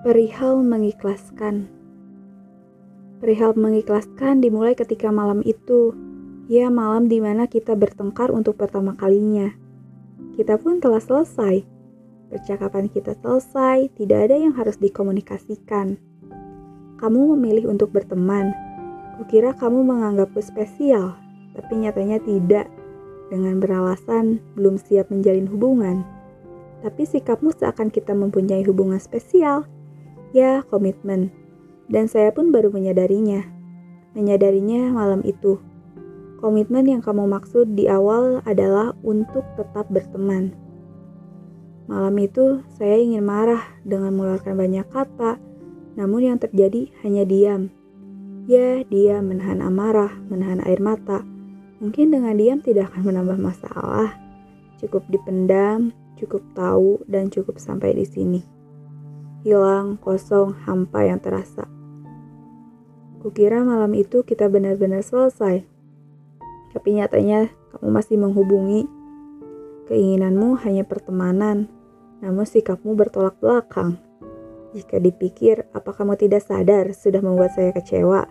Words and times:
Perihal 0.00 0.64
mengikhlaskan. 0.64 1.68
Perihal 3.20 3.52
mengikhlaskan 3.52 4.40
dimulai 4.40 4.72
ketika 4.72 5.12
malam 5.12 5.44
itu. 5.44 5.92
Ya, 6.48 6.72
malam 6.72 7.04
di 7.04 7.20
mana 7.20 7.44
kita 7.44 7.76
bertengkar 7.76 8.32
untuk 8.32 8.56
pertama 8.56 8.96
kalinya. 8.96 9.52
Kita 10.40 10.56
pun 10.56 10.80
telah 10.80 11.04
selesai. 11.04 11.68
Percakapan 12.32 12.88
kita 12.88 13.12
selesai, 13.20 13.92
tidak 13.92 14.32
ada 14.32 14.40
yang 14.40 14.56
harus 14.56 14.80
dikomunikasikan. 14.80 16.00
Kamu 16.96 17.36
memilih 17.36 17.68
untuk 17.68 17.92
berteman. 17.92 18.56
Kukira 19.20 19.52
kamu 19.52 19.84
menganggapku 19.84 20.40
spesial, 20.40 21.12
tapi 21.52 21.76
nyatanya 21.76 22.24
tidak. 22.24 22.72
Dengan 23.28 23.60
beralasan 23.60 24.40
belum 24.56 24.80
siap 24.80 25.12
menjalin 25.12 25.44
hubungan. 25.44 26.08
Tapi 26.80 27.04
sikapmu 27.04 27.52
seakan 27.52 27.92
kita 27.92 28.16
mempunyai 28.16 28.64
hubungan 28.64 28.96
spesial 28.96 29.68
Ya, 30.30 30.62
komitmen. 30.70 31.34
Dan 31.90 32.06
saya 32.06 32.30
pun 32.30 32.54
baru 32.54 32.70
menyadarinya. 32.70 33.42
Menyadarinya 34.14 34.94
malam 34.94 35.26
itu. 35.26 35.58
Komitmen 36.38 36.86
yang 36.86 37.02
kamu 37.02 37.26
maksud 37.26 37.74
di 37.74 37.90
awal 37.90 38.38
adalah 38.46 38.94
untuk 39.02 39.42
tetap 39.58 39.90
berteman. 39.90 40.54
Malam 41.90 42.14
itu 42.22 42.62
saya 42.78 42.94
ingin 43.02 43.26
marah 43.26 43.58
dengan 43.82 44.14
mengeluarkan 44.14 44.54
banyak 44.54 44.86
kata, 44.86 45.42
namun 45.98 46.30
yang 46.30 46.38
terjadi 46.38 46.86
hanya 47.02 47.26
diam. 47.26 47.74
Ya, 48.46 48.86
diam 48.86 49.34
menahan 49.34 49.58
amarah, 49.58 50.14
menahan 50.30 50.62
air 50.62 50.78
mata. 50.78 51.26
Mungkin 51.82 52.14
dengan 52.14 52.38
diam 52.38 52.62
tidak 52.62 52.94
akan 52.94 53.10
menambah 53.10 53.38
masalah. 53.42 54.14
Cukup 54.78 55.02
dipendam, 55.10 55.90
cukup 56.14 56.46
tahu, 56.54 57.02
dan 57.10 57.34
cukup 57.34 57.58
sampai 57.58 57.98
di 57.98 58.06
sini 58.06 58.59
hilang, 59.40 59.96
kosong, 60.00 60.52
hampa 60.68 61.04
yang 61.08 61.20
terasa. 61.20 61.64
Kukira 63.20 63.60
malam 63.60 63.92
itu 63.92 64.24
kita 64.24 64.48
benar-benar 64.48 65.04
selesai. 65.04 65.64
Tapi 66.72 66.88
nyatanya 66.96 67.52
kamu 67.76 67.88
masih 67.92 68.16
menghubungi. 68.16 68.88
Keinginanmu 69.90 70.56
hanya 70.64 70.86
pertemanan, 70.86 71.68
namun 72.22 72.46
sikapmu 72.46 72.94
bertolak 72.94 73.36
belakang. 73.42 73.98
Jika 74.70 75.02
dipikir, 75.02 75.66
apa 75.74 75.90
kamu 75.90 76.14
tidak 76.14 76.46
sadar 76.46 76.94
sudah 76.94 77.18
membuat 77.18 77.52
saya 77.58 77.74
kecewa 77.74 78.30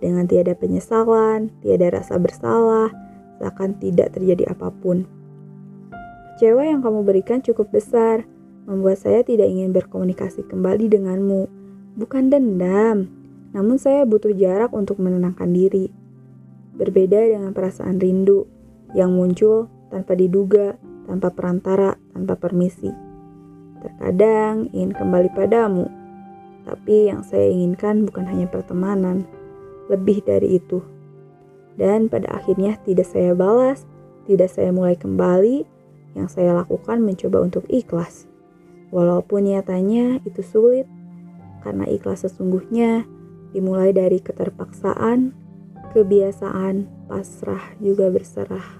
dengan 0.00 0.24
tiada 0.24 0.56
penyesalan, 0.56 1.52
tiada 1.60 1.92
rasa 1.92 2.16
bersalah, 2.16 2.88
seakan 3.42 3.76
tidak 3.76 4.16
terjadi 4.16 4.54
apa 4.54 4.72
pun. 4.72 5.04
Kecewa 6.40 6.64
yang 6.64 6.80
kamu 6.80 7.04
berikan 7.04 7.44
cukup 7.44 7.68
besar, 7.68 8.24
membuat 8.70 9.02
saya 9.02 9.26
tidak 9.26 9.50
ingin 9.50 9.74
berkomunikasi 9.74 10.46
kembali 10.46 10.86
denganmu. 10.86 11.50
Bukan 11.98 12.30
dendam, 12.30 13.10
namun 13.50 13.82
saya 13.82 14.06
butuh 14.06 14.30
jarak 14.30 14.70
untuk 14.70 15.02
menenangkan 15.02 15.50
diri. 15.50 15.90
Berbeda 16.78 17.18
dengan 17.18 17.50
perasaan 17.50 17.98
rindu 17.98 18.46
yang 18.94 19.10
muncul 19.10 19.66
tanpa 19.90 20.14
diduga, 20.14 20.78
tanpa 21.10 21.34
perantara, 21.34 21.98
tanpa 22.14 22.38
permisi. 22.38 22.94
Terkadang 23.82 24.70
ingin 24.70 24.94
kembali 24.94 25.34
padamu, 25.34 25.90
tapi 26.62 27.10
yang 27.10 27.26
saya 27.26 27.50
inginkan 27.50 28.06
bukan 28.06 28.22
hanya 28.30 28.46
pertemanan, 28.46 29.26
lebih 29.90 30.22
dari 30.22 30.62
itu. 30.62 30.78
Dan 31.74 32.06
pada 32.06 32.38
akhirnya 32.38 32.78
tidak 32.86 33.10
saya 33.10 33.34
balas, 33.34 33.82
tidak 34.30 34.52
saya 34.54 34.70
mulai 34.70 34.94
kembali, 34.94 35.66
yang 36.14 36.30
saya 36.30 36.54
lakukan 36.54 37.02
mencoba 37.02 37.42
untuk 37.42 37.66
ikhlas. 37.66 38.30
Walaupun 38.90 39.46
nyatanya 39.46 40.18
itu 40.26 40.42
sulit, 40.42 40.86
karena 41.62 41.86
ikhlas 41.86 42.26
sesungguhnya 42.26 43.06
dimulai 43.54 43.94
dari 43.94 44.18
keterpaksaan, 44.18 45.30
kebiasaan, 45.94 46.86
pasrah, 47.06 47.74
juga 47.78 48.10
berserah. 48.10 48.79